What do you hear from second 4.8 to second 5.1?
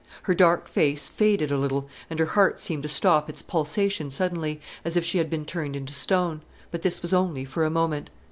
as if